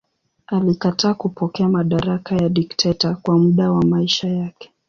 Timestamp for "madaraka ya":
1.69-2.49